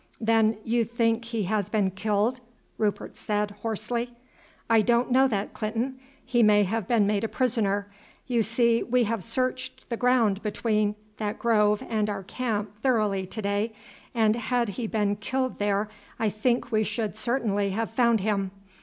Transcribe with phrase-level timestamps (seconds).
[0.19, 2.39] "Then you think he has been killed?"
[2.79, 4.09] Rupert said hoarsely.
[4.67, 5.99] "I don't know that, Clinton.
[6.25, 7.85] He may have been made a prisoner.
[8.25, 13.41] You see, we have searched the ground between that grove and our camp thoroughly to
[13.43, 13.73] day,
[14.15, 15.87] and had he been killed there
[16.17, 18.49] I think we should certainly have found him.